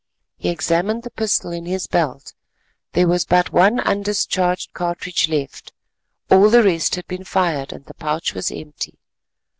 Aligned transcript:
He 0.35 0.49
examined 0.49 1.03
the 1.03 1.11
pistol 1.11 1.51
in 1.51 1.67
his 1.67 1.85
belt; 1.85 2.33
there 2.93 3.07
was 3.07 3.23
but 3.23 3.53
one 3.53 3.77
undischarged 3.79 4.73
cartridge 4.73 5.29
left, 5.29 5.73
all 6.31 6.49
the 6.49 6.63
rest 6.63 6.95
had 6.95 7.05
been 7.05 7.23
fired 7.23 7.71
and 7.71 7.85
the 7.85 7.93
pouch 7.93 8.33
was 8.33 8.51
empty. 8.51 8.97